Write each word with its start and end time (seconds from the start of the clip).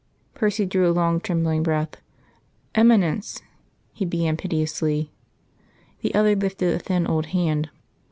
Percy 0.33 0.65
drew 0.65 0.89
a 0.89 0.91
long 0.91 1.19
trembling 1.19 1.61
breath. 1.61 1.97
"Eminence," 2.73 3.39
he 3.93 4.03
began 4.03 4.35
piteously. 4.35 5.11
The 5.99 6.15
other 6.15 6.35
lifted 6.35 6.73
a 6.73 6.79
thin 6.79 7.05
old 7.05 7.27
hand. 7.27 7.69